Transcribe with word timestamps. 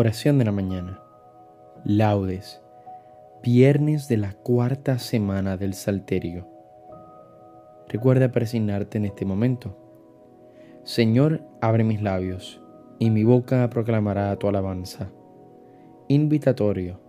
Oración 0.00 0.38
de 0.38 0.44
la 0.44 0.52
mañana. 0.52 1.00
Laudes. 1.82 2.62
Viernes 3.42 4.06
de 4.06 4.16
la 4.16 4.32
cuarta 4.32 4.96
semana 5.00 5.56
del 5.56 5.74
Salterio. 5.74 6.46
Recuerda 7.88 8.30
presignarte 8.30 8.98
en 8.98 9.06
este 9.06 9.24
momento. 9.24 9.76
Señor, 10.84 11.42
abre 11.60 11.82
mis 11.82 12.00
labios, 12.00 12.62
y 13.00 13.10
mi 13.10 13.24
boca 13.24 13.68
proclamará 13.70 14.36
tu 14.36 14.46
alabanza. 14.46 15.10
Invitatorio. 16.06 17.00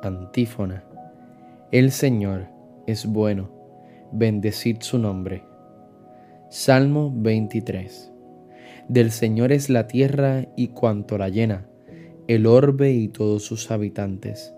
Antífona. 0.00 0.84
El 1.72 1.90
Señor 1.90 2.46
es 2.86 3.06
bueno, 3.06 3.50
bendecid 4.12 4.76
su 4.82 5.00
nombre. 5.00 5.42
Salmo 6.48 7.12
23. 7.12 8.12
Del 8.86 9.10
Señor 9.10 9.50
es 9.50 9.68
la 9.68 9.88
tierra 9.88 10.44
y 10.54 10.68
cuanto 10.68 11.18
la 11.18 11.28
llena 11.28 11.66
el 12.26 12.46
orbe 12.46 12.92
y 12.92 13.08
todos 13.08 13.42
sus 13.42 13.70
habitantes. 13.70 14.54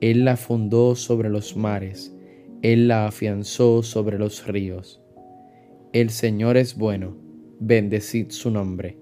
Él 0.00 0.24
la 0.24 0.36
fundó 0.36 0.96
sobre 0.96 1.28
los 1.28 1.56
mares, 1.56 2.14
Él 2.62 2.88
la 2.88 3.06
afianzó 3.06 3.82
sobre 3.82 4.18
los 4.18 4.46
ríos. 4.46 5.00
El 5.92 6.10
Señor 6.10 6.56
es 6.56 6.76
bueno, 6.76 7.16
bendecid 7.60 8.30
su 8.30 8.50
nombre. 8.50 8.98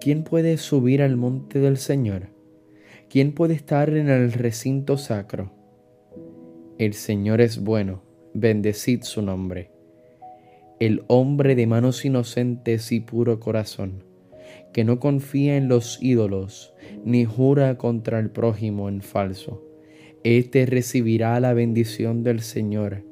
¿Quién 0.00 0.24
puede 0.24 0.56
subir 0.56 1.02
al 1.02 1.16
monte 1.16 1.58
del 1.58 1.76
Señor? 1.76 2.28
¿Quién 3.10 3.32
puede 3.32 3.54
estar 3.54 3.90
en 3.90 4.08
el 4.08 4.32
recinto 4.32 4.96
sacro? 4.96 5.52
El 6.78 6.94
Señor 6.94 7.40
es 7.40 7.62
bueno, 7.62 8.02
bendecid 8.32 9.02
su 9.02 9.20
nombre. 9.20 9.70
El 10.80 11.04
hombre 11.06 11.54
de 11.54 11.66
manos 11.66 12.04
inocentes 12.04 12.92
y 12.92 13.00
puro 13.00 13.40
corazón 13.40 14.05
que 14.76 14.84
no 14.84 15.00
confía 15.00 15.56
en 15.56 15.68
los 15.68 16.02
ídolos, 16.02 16.74
ni 17.02 17.24
jura 17.24 17.78
contra 17.78 18.18
el 18.18 18.28
prójimo 18.28 18.90
en 18.90 19.00
falso. 19.00 19.64
Este 20.22 20.66
recibirá 20.66 21.40
la 21.40 21.54
bendición 21.54 22.22
del 22.22 22.40
Señor, 22.40 23.02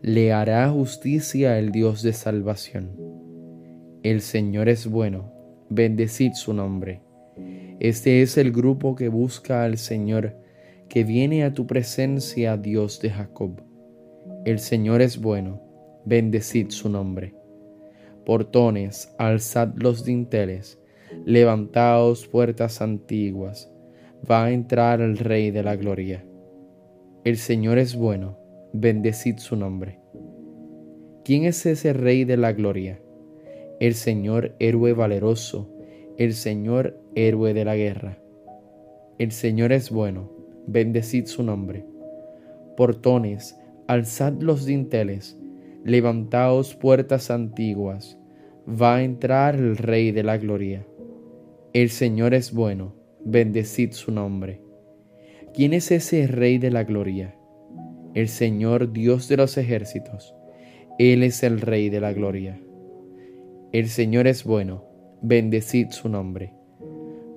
le 0.00 0.32
hará 0.32 0.70
justicia 0.70 1.58
el 1.58 1.70
Dios 1.70 2.02
de 2.02 2.14
salvación. 2.14 2.92
El 4.02 4.22
Señor 4.22 4.70
es 4.70 4.86
bueno, 4.86 5.34
bendecid 5.68 6.32
su 6.32 6.54
nombre. 6.54 7.02
Este 7.78 8.22
es 8.22 8.38
el 8.38 8.50
grupo 8.50 8.94
que 8.94 9.10
busca 9.10 9.64
al 9.64 9.76
Señor, 9.76 10.38
que 10.88 11.04
viene 11.04 11.44
a 11.44 11.52
tu 11.52 11.66
presencia, 11.66 12.56
Dios 12.56 13.02
de 13.02 13.10
Jacob. 13.10 13.62
El 14.46 14.60
Señor 14.60 15.02
es 15.02 15.20
bueno, 15.20 15.60
bendecid 16.06 16.70
su 16.70 16.88
nombre. 16.88 17.34
Portones, 18.24 19.14
alzad 19.18 19.74
los 19.76 20.06
dinteles, 20.06 20.78
Levantaos 21.24 22.26
puertas 22.26 22.82
antiguas, 22.82 23.72
va 24.28 24.44
a 24.44 24.50
entrar 24.50 25.00
el 25.00 25.18
Rey 25.18 25.50
de 25.50 25.62
la 25.62 25.76
Gloria. 25.76 26.24
El 27.24 27.36
Señor 27.36 27.78
es 27.78 27.94
bueno, 27.94 28.38
bendecid 28.72 29.38
su 29.38 29.54
nombre. 29.54 30.00
¿Quién 31.24 31.44
es 31.44 31.64
ese 31.66 31.92
Rey 31.92 32.24
de 32.24 32.36
la 32.36 32.52
Gloria? 32.52 33.00
El 33.78 33.94
Señor 33.94 34.56
héroe 34.58 34.92
valeroso, 34.92 35.70
el 36.18 36.34
Señor 36.34 37.00
héroe 37.14 37.54
de 37.54 37.64
la 37.64 37.76
guerra. 37.76 38.18
El 39.18 39.30
Señor 39.30 39.72
es 39.72 39.90
bueno, 39.90 40.32
bendecid 40.66 41.26
su 41.26 41.44
nombre. 41.44 41.84
Portones, 42.76 43.56
alzad 43.86 44.32
los 44.40 44.66
dinteles, 44.66 45.38
levantaos 45.84 46.74
puertas 46.74 47.30
antiguas, 47.30 48.18
va 48.68 48.96
a 48.96 49.02
entrar 49.02 49.54
el 49.54 49.76
Rey 49.76 50.10
de 50.10 50.22
la 50.22 50.38
Gloria. 50.38 50.84
El 51.74 51.88
Señor 51.88 52.34
es 52.34 52.52
bueno, 52.52 52.94
bendecid 53.24 53.92
su 53.92 54.12
nombre. 54.12 54.60
¿Quién 55.54 55.72
es 55.72 55.90
ese 55.90 56.26
Rey 56.26 56.58
de 56.58 56.70
la 56.70 56.84
Gloria? 56.84 57.34
El 58.12 58.28
Señor 58.28 58.92
Dios 58.92 59.26
de 59.28 59.38
los 59.38 59.56
ejércitos. 59.56 60.34
Él 60.98 61.22
es 61.22 61.42
el 61.42 61.62
Rey 61.62 61.88
de 61.88 62.02
la 62.02 62.12
Gloria. 62.12 62.60
El 63.72 63.88
Señor 63.88 64.26
es 64.26 64.44
bueno, 64.44 64.84
bendecid 65.22 65.92
su 65.92 66.10
nombre. 66.10 66.52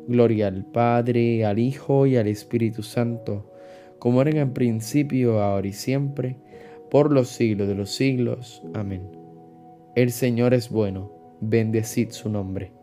Gloria 0.09 0.47
al 0.47 0.65
Padre, 0.65 1.45
al 1.45 1.57
Hijo 1.57 2.05
y 2.05 2.17
al 2.17 2.27
Espíritu 2.27 2.83
Santo, 2.83 3.53
como 3.99 4.21
era 4.21 4.41
en 4.41 4.51
principio, 4.51 5.41
ahora 5.41 5.67
y 5.67 5.71
siempre, 5.71 6.35
por 6.91 7.13
los 7.13 7.29
siglos 7.29 7.69
de 7.69 7.75
los 7.75 7.91
siglos. 7.91 8.61
Amén. 8.73 9.09
El 9.95 10.11
Señor 10.11 10.53
es 10.53 10.69
bueno, 10.69 11.37
bendecid 11.39 12.09
su 12.09 12.27
nombre. 12.27 12.74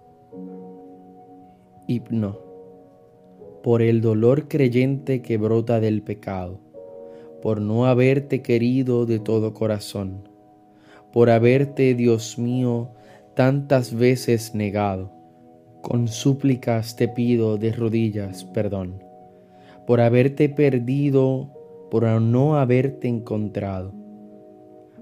Hipno. 1.86 2.38
Por 3.62 3.82
el 3.82 4.00
dolor 4.00 4.46
creyente 4.46 5.20
que 5.20 5.36
brota 5.36 5.80
del 5.80 6.02
pecado, 6.02 6.60
por 7.42 7.60
no 7.60 7.86
haberte 7.86 8.40
querido 8.40 9.04
de 9.04 9.18
todo 9.18 9.52
corazón, 9.52 10.28
por 11.12 11.28
haberte, 11.28 11.94
Dios 11.94 12.38
mío, 12.38 12.90
tantas 13.34 13.94
veces 13.94 14.54
negado, 14.54 15.12
con 15.82 16.06
súplicas 16.06 16.94
te 16.94 17.08
pido 17.08 17.56
de 17.58 17.72
rodillas 17.72 18.44
perdón, 18.44 19.02
por 19.86 20.00
haberte 20.00 20.48
perdido, 20.48 21.50
por 21.90 22.04
no 22.04 22.56
haberte 22.56 23.08
encontrado, 23.08 23.92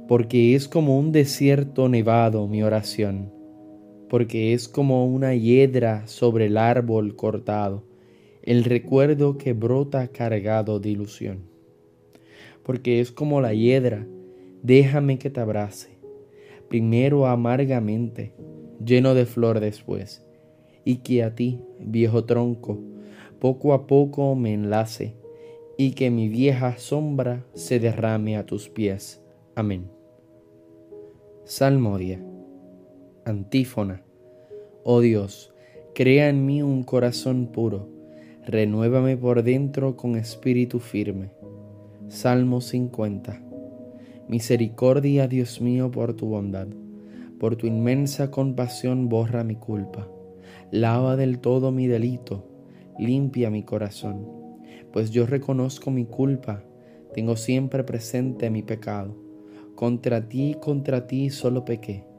porque 0.09 0.55
es 0.55 0.67
como 0.67 0.99
un 0.99 1.13
desierto 1.13 1.89
nevado 1.89 2.49
mi 2.49 2.63
oración 2.63 3.40
porque 4.11 4.55
es 4.55 4.69
como 4.69 5.07
una 5.07 5.37
hiedra 5.37 6.09
sobre 6.09 6.47
el 6.47 6.57
árbol 6.59 7.15
cortado, 7.15 7.85
el 8.43 8.65
recuerdo 8.65 9.39
que 9.39 9.53
brota 9.53 10.09
cargado 10.09 10.81
de 10.81 10.91
ilusión. 10.91 11.45
Porque 12.65 13.01
es 13.01 13.13
como 13.13 13.41
la 13.41 13.55
hiedra, 13.55 14.05
déjame 14.65 15.21
que 15.21 15.31
te 15.31 15.39
abrace, 15.39 15.91
primero 16.69 17.29
amargamente, 17.29 18.35
lleno 18.85 19.15
de 19.15 19.27
flor 19.27 19.61
después, 19.61 20.27
y 20.85 20.97
que 20.97 21.23
a 21.23 21.37
ti, 21.37 21.61
viejo 21.79 22.25
tronco, 22.25 22.81
poco 23.39 23.75
a 23.75 23.87
poco 23.87 24.35
me 24.35 24.53
enlace, 24.53 25.15
y 25.79 25.93
que 25.93 26.11
mi 26.11 26.29
vieja 26.29 26.77
sombra 26.79 27.47
se 27.55 27.79
derrame 27.79 28.37
a 28.37 28.45
tus 28.45 28.69
pies. 28.69 29.23
Amén. 29.55 29.89
Salmodia. 31.45 32.21
Antífona. 33.31 34.03
Oh 34.83 35.01
Dios, 35.01 35.55
crea 35.95 36.29
en 36.29 36.45
mí 36.47 36.63
un 36.63 36.83
corazón 36.83 37.47
puro, 37.47 37.89
renuévame 38.45 39.17
por 39.17 39.45
dentro 39.45 39.97
con 39.97 40.17
espíritu 40.17 40.81
firme. 40.81 41.31
Salmo 42.09 42.61
50. 42.61 43.41
Misericordia, 44.27 45.29
Dios 45.29 45.61
mío, 45.61 45.93
por 45.93 46.15
tu 46.15 46.27
bondad, 46.27 46.67
por 47.39 47.55
tu 47.55 47.69
inmensa 47.69 48.33
compasión 48.33 49.09
borra 49.09 49.45
mi 49.45 49.55
culpa, 49.55 50.09
lava 50.73 51.15
del 51.17 51.39
todo 51.39 51.71
mi 51.71 51.87
delito, 51.87 52.49
limpia 52.99 53.49
mi 53.49 53.63
corazón, 53.63 54.27
pues 54.93 55.13
yo 55.13 55.25
reconozco 55.27 55.93
mi 55.93 56.05
culpa, 56.05 56.65
tengo 57.15 57.37
siempre 57.37 57.85
presente 57.85 58.51
mi 58.51 58.63
pecado. 58.63 59.17
Contra 59.77 60.29
ti, 60.29 60.57
contra 60.61 61.07
ti 61.07 61.31
solo 61.31 61.65
pequé 61.65 62.10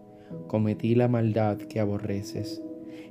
cometí 0.48 0.96
la 0.96 1.08
maldad 1.08 1.58
que 1.58 1.80
aborreces. 1.80 2.62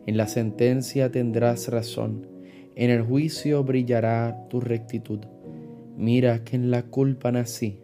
En 0.07 0.17
la 0.17 0.27
sentencia 0.27 1.11
tendrás 1.11 1.69
razón, 1.69 2.27
en 2.75 2.91
el 2.91 3.03
juicio 3.03 3.65
brillará 3.65 4.47
tu 4.49 4.61
rectitud. 4.61 5.21
Mira 5.97 6.45
que 6.45 6.57
en 6.57 6.71
la 6.71 6.85
culpa 6.85 7.31
nací, 7.33 7.79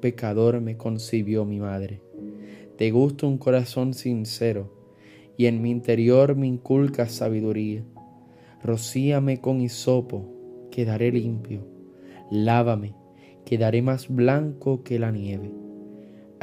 pecador 0.00 0.60
me 0.60 0.76
concibió 0.76 1.44
mi 1.44 1.60
madre. 1.60 2.00
Te 2.76 2.90
gusta 2.90 3.26
un 3.26 3.38
corazón 3.38 3.94
sincero, 3.94 4.72
y 5.36 5.46
en 5.46 5.62
mi 5.62 5.70
interior 5.70 6.36
me 6.36 6.46
inculcas 6.46 7.12
sabiduría. 7.12 7.84
Rocíame 8.62 9.40
con 9.40 9.60
hisopo, 9.60 10.68
quedaré 10.70 11.12
limpio. 11.12 11.66
Lávame, 12.30 12.94
quedaré 13.44 13.82
más 13.82 14.08
blanco 14.08 14.82
que 14.82 14.98
la 14.98 15.10
nieve 15.10 15.63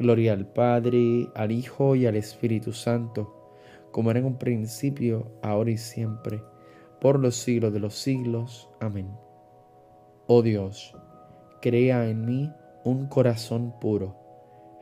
Gloria 0.00 0.32
al 0.32 0.46
Padre, 0.46 1.28
al 1.34 1.52
Hijo 1.52 1.94
y 1.94 2.06
al 2.06 2.16
Espíritu 2.16 2.72
Santo, 2.72 3.54
como 3.90 4.10
era 4.10 4.20
en 4.20 4.24
un 4.24 4.38
principio, 4.38 5.30
ahora 5.42 5.72
y 5.72 5.76
siempre, 5.76 6.42
por 7.02 7.20
los 7.20 7.36
siglos 7.36 7.70
de 7.74 7.80
los 7.80 7.96
siglos. 7.96 8.70
Amén. 8.80 9.10
Oh 10.26 10.40
Dios, 10.40 10.96
crea 11.60 12.08
en 12.08 12.24
mí 12.24 12.50
un 12.82 13.08
corazón 13.08 13.74
puro, 13.78 14.16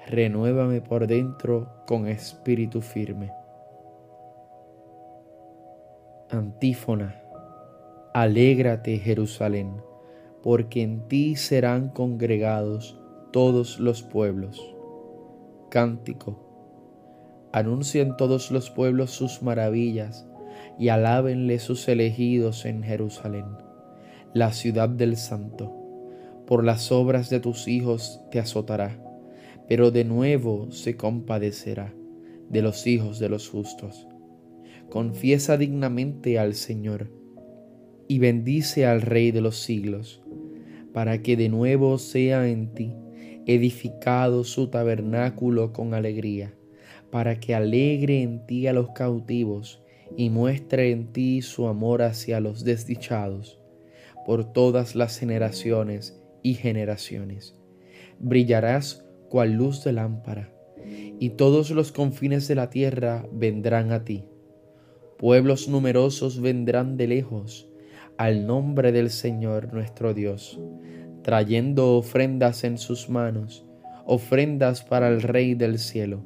renuévame 0.07 0.83
por 0.83 1.09
dentro 1.09 1.69
con 1.85 2.07
espíritu 2.07 2.81
firme. 2.81 3.33
Antífona, 6.31 7.21
alégrate 8.15 8.99
Jerusalén, 8.99 9.83
porque 10.45 10.81
en 10.83 11.09
ti 11.09 11.35
serán 11.35 11.89
congregados 11.89 13.01
todos 13.33 13.81
los 13.81 14.05
pueblos. 14.05 14.78
Cántico, 15.71 17.49
anuncien 17.53 18.17
todos 18.17 18.51
los 18.51 18.71
pueblos 18.71 19.11
sus 19.11 19.43
maravillas 19.43 20.27
y 20.79 20.89
alábenle 20.89 21.59
sus 21.59 21.89
elegidos 21.89 22.65
en 22.65 22.83
Jerusalén, 22.83 23.47
la 24.35 24.53
ciudad 24.53 24.89
del 24.89 25.17
Santo 25.17 25.79
por 26.49 26.65
las 26.65 26.91
obras 26.93 27.29
de 27.29 27.41
tus 27.41 27.69
hijos 27.69 28.23
te 28.31 28.39
azotará, 28.39 28.99
pero 29.69 29.91
de 29.91 30.05
nuevo 30.05 30.73
se 30.73 30.97
compadecerá 30.97 31.95
de 32.49 32.63
los 32.63 32.87
hijos 32.87 33.19
de 33.19 33.29
los 33.29 33.51
justos. 33.51 34.09
Confiesa 34.89 35.59
dignamente 35.59 36.39
al 36.39 36.55
Señor 36.55 37.13
y 38.09 38.19
bendice 38.19 38.87
al 38.87 39.03
Rey 39.03 39.31
de 39.31 39.43
los 39.43 39.59
siglos, 39.59 40.23
para 40.95 41.21
que 41.21 41.37
de 41.37 41.51
nuevo 41.51 41.99
sea 41.99 42.49
en 42.49 42.73
ti 42.73 42.95
edificado 43.49 44.45
su 44.45 44.69
tabernáculo 44.69 45.73
con 45.73 45.95
alegría, 45.95 46.55
para 47.11 47.41
que 47.41 47.55
alegre 47.55 48.23
en 48.23 48.47
ti 48.47 48.67
a 48.67 48.75
los 48.75 48.91
cautivos 48.91 49.83
y 50.17 50.29
muestre 50.29 50.91
en 50.91 51.13
ti 51.13 51.41
su 51.41 51.67
amor 51.67 52.03
hacia 52.03 52.41
los 52.41 52.63
desdichados, 52.63 53.59
por 54.27 54.53
todas 54.53 54.95
las 54.95 55.19
generaciones 55.19 56.21
y 56.43 56.55
generaciones. 56.55 57.57
Brillarás 58.19 59.07
cual 59.31 59.55
luz 59.55 59.83
de 59.83 59.93
lámpara, 59.93 60.53
y 61.19 61.31
todos 61.31 61.71
los 61.71 61.91
confines 61.91 62.49
de 62.49 62.55
la 62.55 62.69
tierra 62.69 63.27
vendrán 63.33 63.93
a 63.93 64.05
ti. 64.05 64.25
Pueblos 65.17 65.69
numerosos 65.69 66.41
vendrán 66.43 66.99
de 66.99 67.09
lejos 67.09 67.69
al 68.19 68.47
nombre 68.47 68.93
del 68.93 69.11
Señor 69.11 69.73
nuestro 69.73 70.13
Dios, 70.13 70.61
trayendo 71.29 71.99
ofrendas 71.99 72.65
en 72.65 72.79
sus 72.79 73.11
manos, 73.11 73.63
ofrendas 74.07 74.83
para 74.83 75.09
el 75.09 75.21
Rey 75.21 75.53
del 75.53 75.79
cielo. 75.79 76.25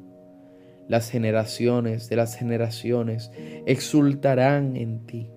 Las 0.87 1.09
generaciones 1.09 2.07
de 2.07 2.15
las 2.15 2.37
generaciones 2.37 3.29
exultarán 3.65 4.77
en 4.77 5.05
ti, 5.05 5.29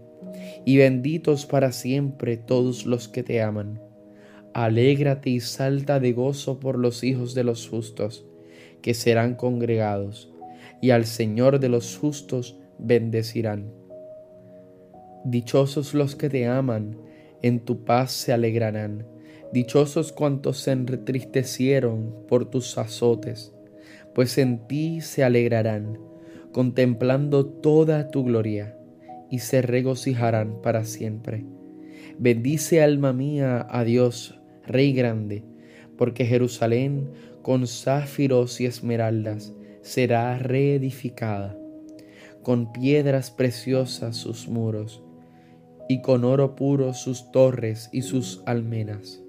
y 0.65 0.77
benditos 0.77 1.47
para 1.47 1.73
siempre 1.73 2.37
todos 2.37 2.87
los 2.87 3.09
que 3.09 3.25
te 3.25 3.43
aman 3.43 3.81
Alégrate 4.55 5.31
y 5.31 5.41
salta 5.41 5.99
de 5.99 6.13
gozo 6.13 6.61
por 6.61 6.79
los 6.79 7.03
hijos 7.03 7.35
de 7.35 7.43
los 7.43 7.69
justos, 7.69 8.25
que 8.83 8.95
serán 8.95 9.35
congregados, 9.35 10.33
y 10.81 10.91
al 10.91 11.07
Señor 11.07 11.59
de 11.59 11.71
los 11.71 11.99
justos 11.99 12.57
bendecirán. 12.79 13.73
Dichosos 15.25 15.93
los 15.93 16.15
que 16.15 16.31
te 16.31 16.47
aman, 16.47 16.97
en 17.43 17.59
tu 17.59 17.85
paz 17.85 18.13
se 18.13 18.33
alegrarán. 18.33 19.16
Dichosos 19.53 20.13
cuantos 20.13 20.59
se 20.59 20.73
entristecieron 20.73 22.15
por 22.29 22.51
tus 22.51 22.77
azotes, 22.79 23.55
pues 24.15 24.39
en 24.39 24.67
ti 24.67 25.01
se 25.01 25.25
alegrarán, 25.25 25.99
contemplando 26.53 27.47
toda 27.47 28.11
tu 28.11 28.25
gloria, 28.25 28.77
y 29.31 29.41
se 29.41 29.63
regocijarán 29.63 30.61
para 30.63 30.85
siempre. 30.85 31.45
Bendice 32.19 32.83
alma 32.83 33.13
mía 33.13 33.67
a 33.69 33.85
Dios, 33.85 34.41
Rey 34.67 34.93
grande, 34.93 35.45
porque 35.97 36.25
Jerusalén 36.25 37.11
con 37.43 37.67
záfiros 37.67 38.61
y 38.61 38.67
esmeraldas 38.67 39.53
será 39.83 40.39
reedificada, 40.39 41.57
con 42.43 42.73
piedras 42.73 43.31
preciosas 43.31 44.17
sus 44.17 44.49
muros, 44.49 45.05
y 45.89 46.01
con 46.03 46.25
oro 46.25 46.57
puro 46.57 46.95
sus 46.95 47.31
torres 47.31 47.89
y 47.93 48.03
sus 48.03 48.43
almenas. 48.47 49.23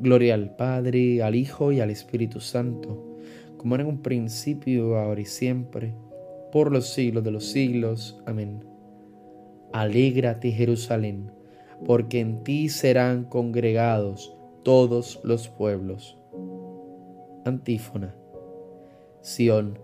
Gloria 0.00 0.32
al 0.32 0.56
Padre, 0.56 1.22
al 1.22 1.34
Hijo 1.34 1.72
y 1.72 1.80
al 1.80 1.90
Espíritu 1.90 2.40
Santo, 2.40 3.18
como 3.58 3.74
era 3.74 3.84
en 3.84 3.90
un 3.90 4.00
principio, 4.00 4.96
ahora 4.96 5.20
y 5.20 5.26
siempre, 5.26 5.94
por 6.50 6.72
los 6.72 6.88
siglos 6.88 7.22
de 7.22 7.30
los 7.30 7.44
siglos. 7.44 8.18
Amén. 8.24 8.64
Alégrate 9.74 10.52
Jerusalén, 10.52 11.30
porque 11.84 12.20
en 12.20 12.42
ti 12.42 12.70
serán 12.70 13.24
congregados 13.24 14.34
todos 14.62 15.20
los 15.22 15.48
pueblos. 15.48 16.16
Antífona. 17.44 18.14
Sión, 19.20 19.78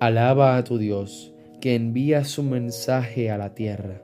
alaba 0.00 0.58
a 0.58 0.64
tu 0.64 0.76
Dios, 0.76 1.32
que 1.62 1.74
envía 1.74 2.24
su 2.24 2.42
mensaje 2.42 3.30
a 3.30 3.38
la 3.38 3.54
tierra. 3.54 4.02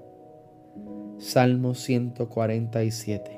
Salmo 1.18 1.74
147. 1.74 3.37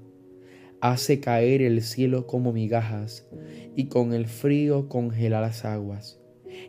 hace 0.81 1.19
caer 1.19 1.61
el 1.61 1.81
cielo 1.81 2.27
como 2.27 2.51
migajas 2.51 3.27
y 3.75 3.85
con 3.85 4.13
el 4.13 4.27
frío 4.27 4.89
congela 4.89 5.39
las 5.41 5.63
aguas. 5.63 6.19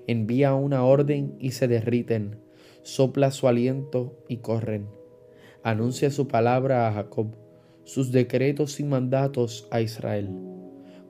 Envía 0.06 0.54
una 0.54 0.84
orden 0.84 1.34
y 1.38 1.50
se 1.50 1.66
derriten, 1.66 2.38
sopla 2.82 3.30
su 3.30 3.48
aliento 3.48 4.22
y 4.28 4.38
corren. 4.38 4.86
Anuncia 5.64 6.10
su 6.10 6.28
palabra 6.28 6.88
a 6.88 6.92
Jacob, 6.92 7.34
sus 7.84 8.12
decretos 8.12 8.78
y 8.78 8.84
mandatos 8.84 9.66
a 9.70 9.80
Israel 9.80 10.30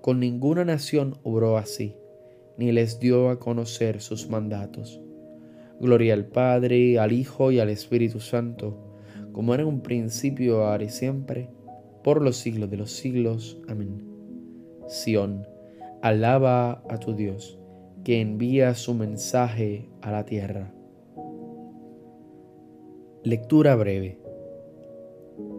con 0.02 0.18
ninguna 0.18 0.64
nación 0.64 1.14
obró 1.22 1.56
así, 1.56 1.94
ni 2.58 2.72
les 2.72 2.98
dio 2.98 3.30
a 3.30 3.38
conocer 3.38 4.00
sus 4.00 4.28
mandatos. 4.28 5.00
Gloria 5.80 6.14
al 6.14 6.26
Padre, 6.26 6.98
al 6.98 7.12
Hijo 7.12 7.52
y 7.52 7.60
al 7.60 7.70
Espíritu 7.70 8.18
Santo, 8.18 8.76
como 9.30 9.54
era 9.54 9.62
en 9.62 9.68
un 9.68 9.80
principio, 9.80 10.66
ahora 10.66 10.82
y 10.82 10.88
siempre, 10.88 11.50
por 12.02 12.22
los 12.22 12.36
siglos 12.36 12.70
de 12.70 12.76
los 12.76 12.92
siglos. 12.92 13.60
Amén. 13.68 14.04
Sión, 14.88 15.46
alaba 16.02 16.82
a 16.88 16.98
tu 16.98 17.14
Dios, 17.14 17.58
que 18.04 18.20
envía 18.20 18.74
su 18.74 18.94
mensaje 18.94 19.88
a 20.00 20.10
la 20.10 20.24
tierra. 20.24 20.72
Lectura 23.24 23.76
breve. 23.76 24.18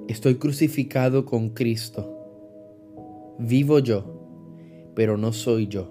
Estoy 0.08 0.36
crucificado 0.36 1.26
con 1.26 1.50
Cristo. 1.50 2.10
Vivo 3.40 3.80
yo 3.80 4.24
pero 4.96 5.18
no 5.18 5.34
soy 5.34 5.68
yo. 5.68 5.90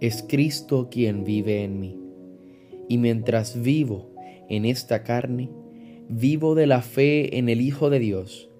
Es 0.00 0.24
Cristo 0.28 0.88
quien 0.90 1.24
vive 1.24 1.62
en 1.62 1.80
mí. 1.80 1.98
Y 2.88 2.98
mientras 2.98 3.60
vivo 3.62 4.12
en 4.48 4.64
esta 4.64 5.02
carne, 5.02 5.50
vivo 6.08 6.54
de 6.54 6.66
la 6.66 6.82
fe 6.82 7.38
en 7.38 7.48
el 7.48 7.60
Hijo 7.60 7.90
de 7.90 7.98
Dios, 7.98 8.50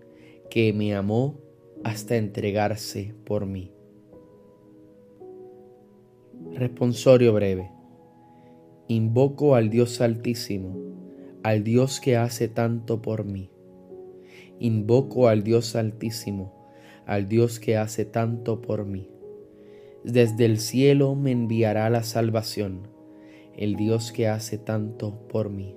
que 0.54 0.72
me 0.72 0.94
amó 0.94 1.40
hasta 1.82 2.14
entregarse 2.14 3.12
por 3.24 3.44
mí. 3.44 3.72
Responsorio 6.52 7.32
breve. 7.32 7.72
Invoco 8.86 9.56
al 9.56 9.68
Dios 9.68 10.00
Altísimo, 10.00 10.76
al 11.42 11.64
Dios 11.64 11.98
que 11.98 12.16
hace 12.16 12.46
tanto 12.46 13.02
por 13.02 13.24
mí. 13.24 13.50
Invoco 14.60 15.26
al 15.26 15.42
Dios 15.42 15.74
Altísimo, 15.74 16.70
al 17.04 17.26
Dios 17.28 17.58
que 17.58 17.76
hace 17.76 18.04
tanto 18.04 18.60
por 18.60 18.84
mí. 18.84 19.10
Desde 20.04 20.44
el 20.44 20.60
cielo 20.60 21.16
me 21.16 21.32
enviará 21.32 21.90
la 21.90 22.04
salvación, 22.04 22.86
el 23.56 23.74
Dios 23.74 24.12
que 24.12 24.28
hace 24.28 24.58
tanto 24.58 25.26
por 25.26 25.50
mí. 25.50 25.74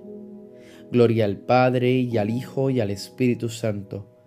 Gloria 0.92 1.24
al 1.24 1.36
Padre 1.38 1.94
y 1.94 2.16
al 2.16 2.30
Hijo 2.30 2.70
y 2.70 2.78
al 2.78 2.92
Espíritu 2.92 3.48
Santo. 3.48 4.17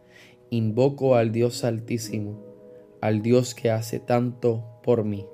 Invoco 0.53 1.15
al 1.15 1.31
Dios 1.31 1.63
Altísimo, 1.63 2.38
al 3.00 3.22
Dios 3.22 3.55
que 3.55 3.72
hace 3.72 4.01
tanto 4.01 4.65
por 4.84 5.05
mí. 5.05 5.25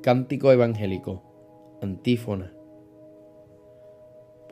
Cántico 0.00 0.52
Evangélico. 0.52 1.24
Antífona. 1.82 2.52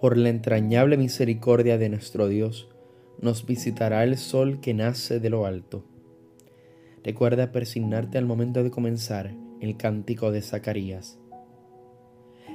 Por 0.01 0.17
la 0.17 0.29
entrañable 0.29 0.97
misericordia 0.97 1.79
de 1.79 1.89
nuestro 1.89 2.27
Dios, 2.27 2.69
nos 3.21 3.47
visitará 3.47 4.03
el 4.03 4.17
sol 4.17 4.61
que 4.61 4.75
nace 4.75 5.21
de 5.21 5.31
lo 5.31 5.47
alto. 5.47 5.85
Recuerda 7.05 7.53
persignarte 7.53 8.19
al 8.19 8.27
momento 8.27 8.65
de 8.65 8.73
comenzar 8.73 9.37
el 9.61 9.77
cántico 9.77 10.33
de 10.33 10.43
Zacarías. 10.43 11.21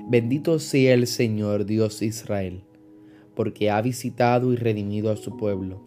Bendito 0.10 0.60
sea 0.60 0.96
el 0.96 1.08
Señor 1.08 1.66
Dios 1.66 2.02
Israel, 2.02 2.66
porque 3.36 3.72
ha 3.72 3.82
visitado 3.82 4.52
y 4.52 4.58
redimido 4.58 5.12
a 5.12 5.16
su 5.16 5.38
pueblo, 5.38 5.87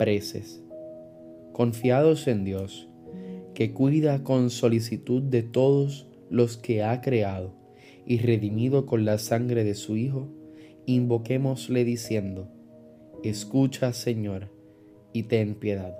Preces. 0.00 0.62
Confiados 1.52 2.26
en 2.26 2.42
Dios, 2.42 2.88
que 3.52 3.74
cuida 3.74 4.24
con 4.24 4.48
solicitud 4.48 5.22
de 5.22 5.42
todos 5.42 6.08
los 6.30 6.56
que 6.56 6.82
ha 6.82 7.02
creado 7.02 7.52
y 8.06 8.16
redimido 8.16 8.86
con 8.86 9.04
la 9.04 9.18
sangre 9.18 9.62
de 9.62 9.74
su 9.74 9.98
Hijo, 9.98 10.30
invoquémosle 10.86 11.84
diciendo, 11.84 12.48
Escucha, 13.22 13.92
Señor, 13.92 14.48
y 15.12 15.24
ten 15.24 15.54
piedad. 15.54 15.94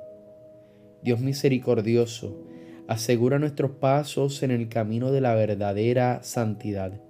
Dios 1.03 1.21
misericordioso, 1.21 2.43
asegura 2.89 3.39
nuestros 3.39 3.73
pasos 3.73 4.43
en 4.43 4.51
el 4.51 4.71
camino 4.71 5.13
de 5.13 5.21
la 5.21 5.35
verdadera 5.35 6.23
santidad, 6.23 7.03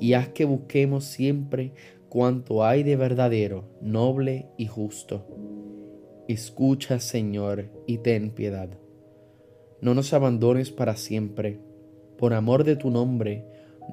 y 0.00 0.14
haz 0.14 0.30
que 0.30 0.46
busquemos 0.46 1.04
siempre 1.04 1.74
cuanto 2.08 2.64
hay 2.64 2.82
de 2.82 2.96
verdadero, 2.96 3.68
noble 3.80 4.48
y 4.58 4.66
justo. 4.66 5.28
Escucha, 6.28 7.00
Señor, 7.00 7.70
y 7.86 7.98
ten 7.98 8.30
piedad. 8.30 8.68
No 9.80 9.94
nos 9.94 10.12
abandones 10.14 10.70
para 10.70 10.96
siempre 10.96 11.60
por 12.18 12.32
amor 12.32 12.64
de 12.64 12.76
tu 12.76 12.90
nombre, 12.90 13.44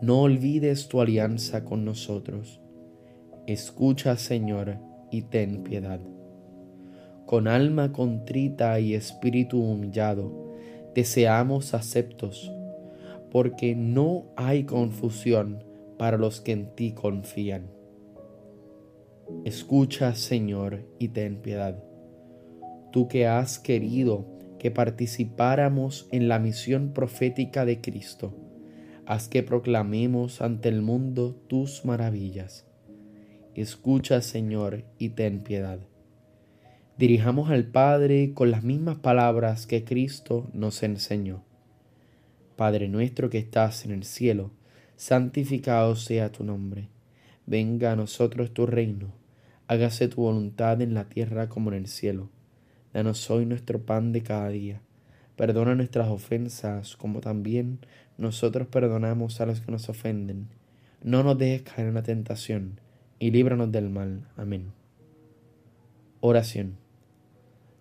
no 0.02 0.22
olvides 0.22 0.88
tu 0.88 1.02
alianza 1.02 1.66
con 1.66 1.84
nosotros. 1.84 2.62
Escucha, 3.48 4.16
Señor, 4.16 4.78
y 5.12 5.24
ten 5.24 5.64
piedad. 5.64 6.00
Con 7.26 7.48
alma 7.48 7.92
contrita 7.92 8.80
y 8.80 8.94
espíritu 8.94 9.62
humillado, 9.62 10.54
deseamos 10.94 11.74
aceptos, 11.74 12.52
porque 13.32 13.76
no 13.76 14.26
hay 14.36 14.64
confusión 14.64 15.64
para 15.98 16.18
los 16.18 16.42
que 16.42 16.52
en 16.52 16.76
ti 16.76 16.94
confían. 16.94 17.70
Escucha, 19.46 20.14
Señor, 20.16 20.86
y 21.00 21.10
ten 21.10 21.42
piedad. 21.42 21.91
Tú 22.92 23.08
que 23.08 23.28
has 23.28 23.58
querido 23.58 24.26
que 24.60 24.70
participáramos 24.70 26.08
en 26.12 26.28
la 26.28 26.38
misión 26.38 26.94
profética 26.94 27.66
de 27.66 27.82
Cristo. 27.82 28.38
Haz 29.06 29.28
que 29.28 29.44
proclamemos 29.44 30.42
ante 30.42 30.70
el 30.70 30.82
mundo 30.82 31.36
tus 31.48 31.84
maravillas. 31.84 32.68
Escucha, 33.56 34.22
Señor, 34.22 34.86
y 34.98 35.10
ten 35.10 35.42
piedad. 35.42 35.80
Dirijamos 36.98 37.50
al 37.50 37.66
Padre 37.66 38.34
con 38.34 38.52
las 38.52 38.64
mismas 38.64 38.98
palabras 38.98 39.66
que 39.66 39.84
Cristo 39.84 40.50
nos 40.54 40.84
enseñó. 40.84 41.44
Padre 42.56 42.88
nuestro 42.88 43.30
que 43.30 43.40
estás 43.40 43.86
en 43.86 43.92
el 43.92 44.04
cielo, 44.04 44.52
santificado 44.96 45.96
sea 45.96 46.32
tu 46.32 46.44
nombre. 46.44 46.90
Venga 47.48 47.94
a 47.94 47.96
nosotros 47.96 48.54
tu 48.54 48.68
reino. 48.68 49.14
Hágase 49.68 50.08
tu 50.08 50.22
voluntad 50.22 50.82
en 50.82 50.94
la 50.94 51.10
tierra 51.10 51.50
como 51.50 51.72
en 51.72 51.78
el 51.78 51.88
cielo. 51.88 52.30
Danos 52.94 53.32
hoy 53.32 53.46
nuestro 53.46 53.80
pan 53.80 54.12
de 54.12 54.22
cada 54.22 54.50
día. 54.50 54.82
Perdona 55.38 55.76
nuestras 55.76 56.10
ofensas, 56.10 56.98
como 56.98 57.22
también 57.22 57.80
nosotros 58.18 58.68
perdonamos 58.68 59.40
a 59.40 59.46
los 59.46 59.62
que 59.62 59.72
nos 59.72 59.88
ofenden. 59.88 60.50
No 61.02 61.24
nos 61.24 61.38
dejes 61.38 61.62
caer 61.62 61.88
en 61.88 61.94
la 61.94 62.04
tentación, 62.04 62.82
y 63.18 63.32
líbranos 63.32 63.72
del 63.72 63.90
mal. 63.90 64.28
Amén. 64.36 64.74
Oración. 66.20 66.76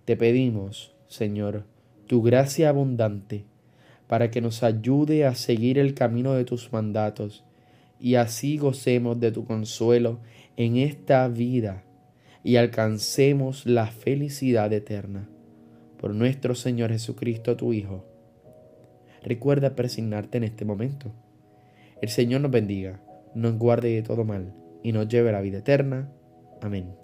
Te 0.04 0.16
pedimos, 0.16 0.94
Señor, 1.08 1.64
tu 2.06 2.22
gracia 2.22 2.68
abundante, 2.68 3.44
para 4.06 4.30
que 4.30 4.40
nos 4.40 4.62
ayude 4.62 5.26
a 5.26 5.34
seguir 5.34 5.78
el 5.78 5.94
camino 5.94 6.34
de 6.34 6.44
tus 6.44 6.72
mandatos, 6.72 7.44
y 7.98 8.14
así 8.14 8.58
gocemos 8.58 9.18
de 9.18 9.32
tu 9.32 9.44
consuelo 9.44 10.20
en 10.56 10.76
esta 10.76 11.26
vida 11.26 11.84
y 12.42 12.56
alcancemos 12.56 13.66
la 13.66 13.86
felicidad 13.86 14.72
eterna. 14.72 15.28
Por 15.98 16.14
nuestro 16.14 16.54
Señor 16.54 16.90
Jesucristo, 16.90 17.56
tu 17.56 17.72
Hijo. 17.72 18.06
Recuerda 19.22 19.76
persignarte 19.76 20.38
en 20.38 20.44
este 20.44 20.64
momento. 20.64 21.12
El 22.00 22.08
Señor 22.08 22.40
nos 22.40 22.50
bendiga, 22.50 23.02
nos 23.34 23.58
guarde 23.58 23.90
de 23.90 24.02
todo 24.02 24.24
mal 24.24 24.54
y 24.82 24.92
nos 24.92 25.08
lleve 25.08 25.28
a 25.28 25.32
la 25.32 25.42
vida 25.42 25.58
eterna. 25.58 26.10
Amén. 26.62 26.94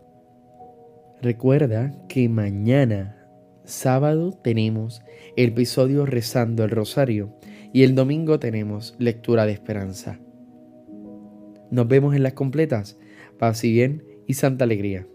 Recuerda 1.21 1.95
que 2.09 2.29
mañana, 2.29 3.27
sábado, 3.65 4.33
tenemos 4.33 5.03
el 5.37 5.51
episodio 5.51 6.07
Rezando 6.07 6.65
el 6.65 6.71
Rosario 6.71 7.35
y 7.73 7.83
el 7.83 7.95
domingo 7.95 8.39
tenemos 8.39 8.95
lectura 8.99 9.45
de 9.45 9.53
esperanza. 9.53 10.19
Nos 11.71 11.89
vemos 11.89 12.15
en 12.15 12.23
las 12.23 12.33
completas. 12.33 12.99
Paz 13.39 13.65
y 13.65 13.73
bien 13.73 14.03
y 14.27 14.35
santa 14.35 14.65
alegría. 14.65 15.07